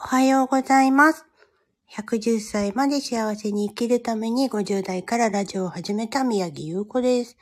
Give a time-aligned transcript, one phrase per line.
[0.00, 1.26] おはようございます。
[1.90, 7.36] 110歳まで幸せに生きるために50代からラジオを始めた宮城優子です。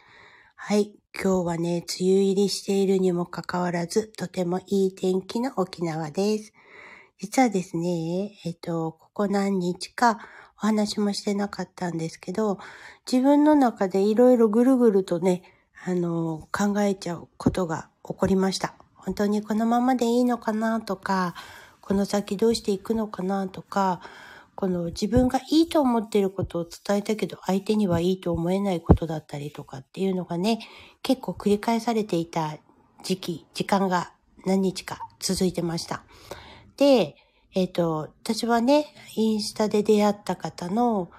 [0.54, 0.94] はい。
[1.14, 6.54] 今日はね、梅雨入りしているにもかかわらず、とてもいい天気の沖縄です。
[7.18, 10.18] 実はですね、えっと、ここ何日か
[10.56, 12.58] お話もしてなかったんですけど、
[13.10, 15.42] 自分の中でいろいろぐるぐるとね、
[15.84, 18.76] あの、考えちゃうことが起こりました。
[18.94, 21.34] 本当にこのままでいいのかなとか、
[21.86, 24.00] この先どうしていくのかなとか、
[24.56, 30.58] この自分がいいと思っていることを伝えたけど相手にはいいと思えないことだったりとかっていうのがね、
[31.04, 32.56] 結構繰り返されていた
[33.04, 34.10] 時期、時間が
[34.44, 36.02] 何日か続いてました。
[36.76, 37.14] で、
[37.54, 41.12] えっ、ー、と、私はね、インスタで出会った方の、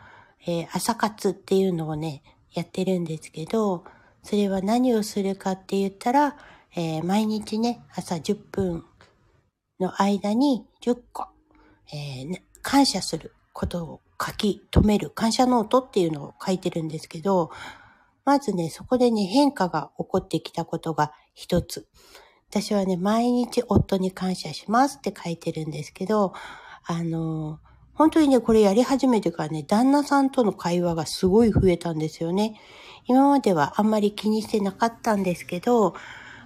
[0.46, 3.86] えー、朝活っていうのをね、やってるんですけど、
[4.22, 6.36] それは何をするかって言ったら、
[6.76, 8.84] えー、毎日ね、朝10分
[9.80, 11.28] の間に10個、
[11.94, 17.52] えー、感謝することを書き留める感謝ノートっていうのを書いてるんですけど、
[18.26, 21.88] まずね、そこでね、変化が起こってきたことが一つ。
[22.50, 26.34] 私はね、毎日夫に感謝しますって書いてるんですけど、
[26.86, 27.60] あの、
[27.94, 32.60] 本当にね、これやり始めてからね、旦那さんとの会話がすごい増えたんですよね。
[33.06, 35.96] 今まではあんまり気にしてなかったんですけど、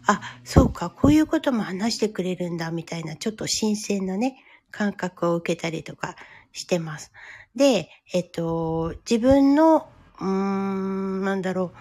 [0.08, 6.16] あ、そうか、こういうことも話してくれるんだ、みたいな、ちょっと新鮮なね、感覚を受けたりとか
[6.52, 7.12] してます。
[7.56, 9.88] で、えっと、自分の、
[10.20, 11.78] うーん、なんだろう、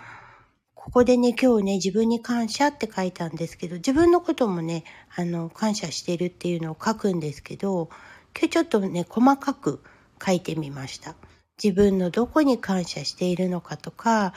[0.75, 7.91] ここでね、今日ね、自分に感謝って書いたんですけど、自分のこともね、あの、感謝してるっていうのを書くんですけど、
[8.35, 9.83] 今日ちょっとね、細かく
[10.25, 11.15] 書いてみました。
[11.63, 14.33] 自分のどこに感謝しているのかとか、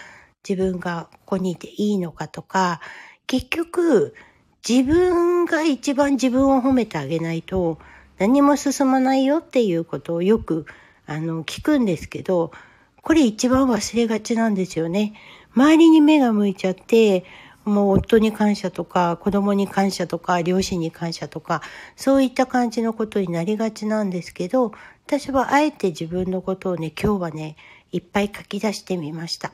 [0.47, 2.81] 自分がここにいていいのかとか、
[3.27, 4.13] 結局、
[4.67, 7.79] 自分が一番自分を褒めてあげないと
[8.17, 10.65] 何も進まないよっていうことをよく
[11.05, 12.51] あの聞くんですけど、
[13.01, 15.13] これ一番忘れがちなんですよね。
[15.55, 17.25] 周りに目が向いちゃって、
[17.65, 21.61] もう夫に感謝とか、子供に感謝とか、両親に感謝とか、
[21.95, 24.73] そういった感じのことになりがちなんですけど、
[25.05, 27.57] 私はあえて自分のことをね、今日はね、
[27.91, 29.51] いっぱい書き出してみました。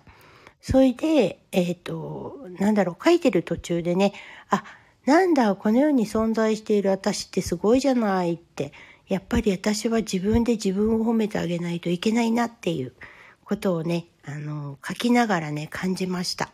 [0.61, 4.13] それで、えっ、ー、と、なんだろう、書いてる途中でね、
[4.49, 4.63] あ、
[5.05, 8.73] なんだ、この世に存在している私ってすごいじゃないって、
[9.07, 12.93] やっぱり私は自分で自分を褒めてあげないといけないなっていう
[13.43, 16.51] ことをね、あの、書きながらね、感じました。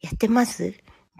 [0.00, 0.74] やってます？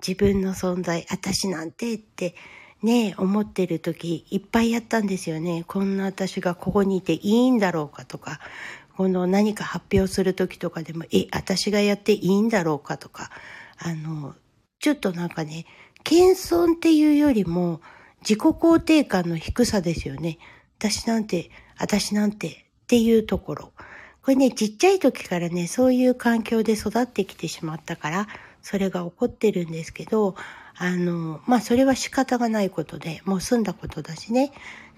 [0.07, 2.35] 自分の存在、私なんてって
[2.83, 5.65] ね、思ってる時いっぱいやったんですよね。
[5.67, 8.41] こんな私がここにいていいんだろうかとか、
[8.97, 13.31] この何か発表する時とかでも、え、私がやっていいんだろうかとか、
[13.79, 14.35] あの、
[14.79, 15.67] ちょっとなんかね、
[16.05, 17.81] 謙遜っていうよりも
[18.21, 20.39] 自己肯定感の低さですよね。
[20.79, 23.73] 私なんて、私なんてっていうところ。
[24.23, 28.29] これね、ちっちゃい時からね、そういう環境で育ってきてしまったから、
[28.63, 30.37] それが起こってるんですけど、
[30.77, 34.53] あの、まあ、それは仕方がないことで、もう済んだことだしね。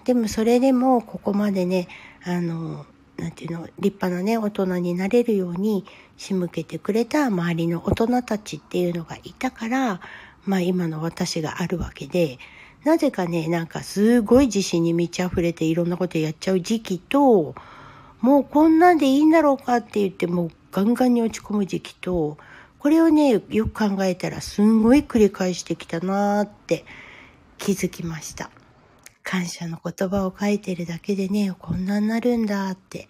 [0.05, 1.87] でもそれでも、ここまでね、
[2.23, 2.85] あの、
[3.17, 5.85] なんていうの、立派なね、大人になれるように
[6.17, 10.01] 仕向けてくれた周りの大人たちっていうのがいたから、
[10.45, 12.37] まあ今の私があるわけで、
[12.83, 17.55] なぜかね、なんかすごい自信に満ち溢れていろんなことやっちゃう時期と、
[18.21, 22.37] もうこんなんでいいんだろうかって言ってもうガンガンに落ち込む時期と、
[22.79, 26.85] これをね、よく考えたらすんごい繰り返してきたなーって
[27.57, 28.49] 気づきました。
[29.27, 33.09] 感謝の言葉を書いてるだけでね、こんなになるんだって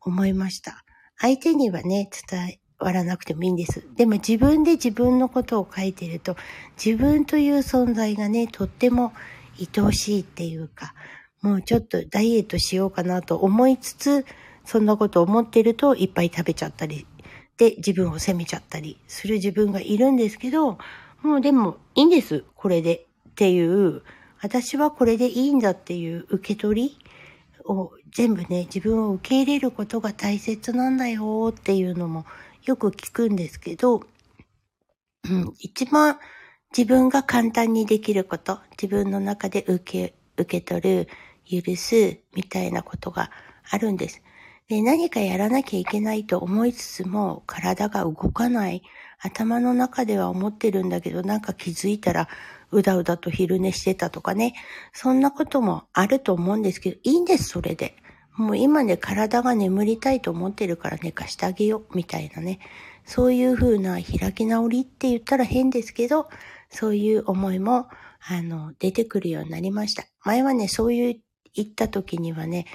[0.00, 0.84] 思いました。
[1.18, 3.84] 相手にはね、伝わらなくてもいいんです。
[3.96, 6.36] でも自分で自分のことを書いてると、
[6.82, 9.12] 自分という存在がね、とっても
[9.58, 10.94] 愛おしいっていうか、
[11.42, 14.24] もうちょっとダイエットしようかなと思いつつ、
[14.64, 17.08] そんなこと思ってるといっぱい食べちゃったり、
[17.56, 20.78] で自分を責めちゃったりする自分がいるんですけど、
[21.22, 24.02] もうでもいいんです、これでっていう
[24.40, 26.98] 私はこれでいいんだっていう受け取り
[27.64, 32.24] を全部ね、自分を受け入れることが大切なんだよっていうのも
[32.64, 34.02] よく聞くんですけど、
[35.58, 36.18] 一番
[36.76, 41.08] 自分が簡単にできること、自分の中で受け、受け取る、
[41.64, 43.30] 許す、みたいなことが
[43.70, 44.22] あるんです。
[44.68, 48.82] で何かやらなきゃいけないと思いつつも体が動かない。
[49.18, 52.28] 頭の中では思ってるんだけどなんか気づいたら
[52.70, 54.54] うだうだと昼寝してたとかね。
[54.92, 57.96] そんなこともあると思うんですけど、いいんです、それで。
[58.36, 62.58] もう今ね、体が眠りたいと思ってるから寝かしてあげよう、みたいなね。
[63.04, 66.28] そういう風な開き直りって言ったら変ですけど、
[66.68, 67.88] そういう思いも、
[68.28, 70.04] あの、出てくるようになりました。
[70.24, 71.20] 前はね、そういう
[71.54, 72.66] 行った時にはね、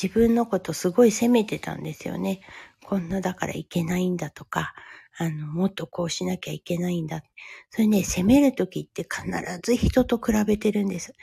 [0.00, 2.40] 自分のことすごい責めてたんですよね。
[2.84, 4.74] こんなだからいけないんだとか、
[5.18, 7.22] あの、もっとこうしなきゃいけないんだ。
[7.70, 9.26] それね、責めるときって必
[9.62, 11.14] ず人と比べてるんです。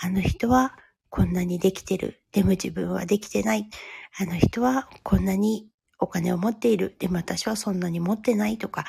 [0.00, 0.76] あの人は
[1.10, 2.22] こんなにできてる。
[2.32, 3.68] でも自分はできてない。
[4.20, 5.66] あの人はこんなに
[5.98, 6.94] お金を持っている。
[6.98, 8.84] でも私はそんなに持ってないとか、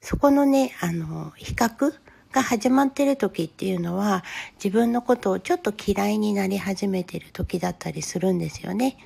[0.00, 1.92] そこのね、あの、比較
[2.32, 4.24] が始まってる時っていうのは
[4.62, 8.96] 自分のことをちょっと嫌いになり始めてる時だったりするんですよね。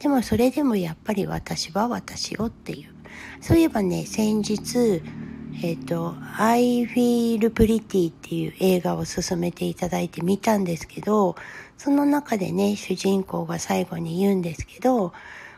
[0.00, 2.94] でもそれでもやっぱり私は私をっていう。
[3.40, 5.02] そういえばね、先日、
[5.62, 11.36] えっ、ー、と、I Feel Pretty っていう映画を進めていただいて見たんですけど、
[11.78, 15.12] その中でね、主人公が最後に言うんですけど、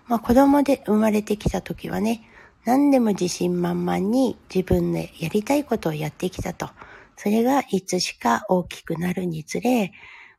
[0.07, 2.29] まあ子供で生まれてきた時はね、
[2.65, 6.69] 何でも自信満々に自分でやりたいことをやってきたと。
[7.17, 9.93] それがいつしか大きくなるにつれ、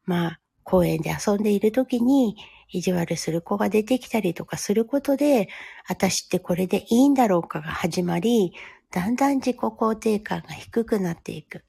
[0.06, 2.36] まあ、公園で遊んでいる時に
[2.70, 5.50] 意地悪する子が出てきたりとかすることで、
[5.88, 8.54] 私ってこれでいいんだろうかが始まり、
[8.92, 11.64] だんだん自己肯定感が低くなっていく。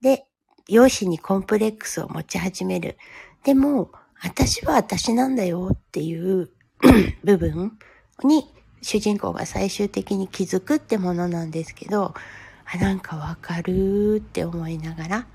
[0.00, 0.26] で、
[0.68, 2.96] 容姿にコンプレックスを持ち始める。
[3.44, 3.90] でも、
[4.22, 6.50] 私は私なんだよっていう
[7.24, 7.78] 部分
[8.24, 8.52] に
[8.82, 12.14] 主人公が最終的に気づくってものなんですけど、
[12.72, 15.26] あ、なんかわかるって思いながら、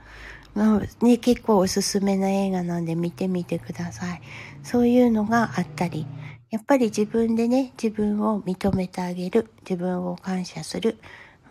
[0.54, 4.22] まあね、結構おすすめな映画なんで見てみてください。
[4.64, 6.08] そういうのがあったり、
[6.50, 10.98] やっぱり自分でね、自分を認めてあげる、自分を感謝する、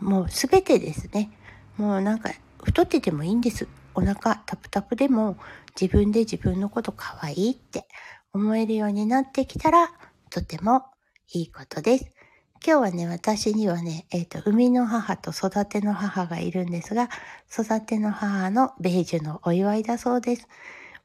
[0.00, 1.30] もうすべてですね。
[1.76, 2.30] もうなんか
[2.62, 3.68] 太っててもいいんです。
[3.94, 5.36] お腹タプタプでも
[5.80, 7.86] 自分で自分のこと可愛いって
[8.32, 9.90] 思えるようになってきたら
[10.30, 10.84] とても
[11.32, 12.10] いいことです。
[12.66, 17.10] 今日はね、私にはね、えっ、ー、と、生みの母と育ての母がいるんですが、
[17.52, 20.48] 育ての母のベージュのお祝いだそうです。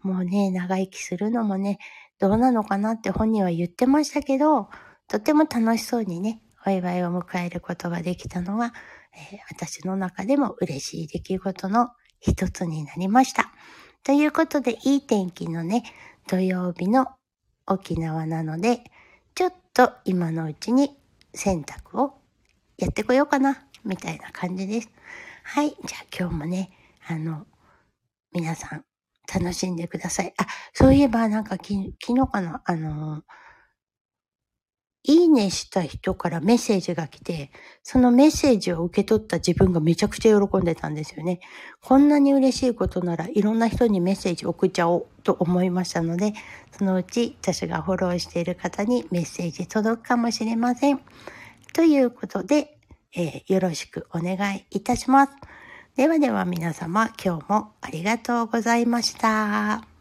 [0.01, 1.77] もうね、長生きするのもね、
[2.17, 4.69] どうなのかなって本人は言ってましたけど、
[5.09, 8.73] とても楽しそうにね、お祝いを迎えることができたのは、
[9.13, 11.89] えー、私の中でも嬉しい出来事の
[12.21, 13.51] 一つになりました。
[14.06, 15.83] ということで、いい天気のね、
[16.25, 17.07] 土曜日の
[17.67, 18.79] 沖縄なので、
[19.35, 20.98] ちょっと今のうちに
[21.33, 22.21] 洗濯を
[22.77, 24.89] やってこようかな、みたいな感じです。
[25.43, 25.69] はい。
[25.69, 26.71] じゃあ今日もね、
[27.07, 27.45] あの、
[28.33, 28.85] 皆さん
[29.33, 30.33] 楽しんでください。
[30.37, 31.93] あ、そういえばなんか昨日
[32.31, 33.23] かな、あの、
[35.03, 37.51] いいねした人からメッセージが来て、
[37.83, 41.39] そのメッセージを受け取った自分がめちゃくちゃ喜んでたんですよね。
[41.81, 46.33] こんなに嬉しいことならいろんな人にメッセージ送っちゃおうと思いましたので、
[46.77, 50.99] そのうち私がフォローしている方にメッセージ届くかもしれません。
[51.73, 52.77] ということで、
[53.15, 55.33] えー、よろしくお願いいたします。
[55.95, 59.98] ではでは皆様、今日もありがとうございました。